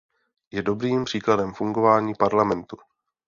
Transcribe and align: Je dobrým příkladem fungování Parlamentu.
Je 0.51 0.61
dobrým 0.63 1.03
příkladem 1.05 1.53
fungování 1.53 2.13
Parlamentu. 2.15 2.77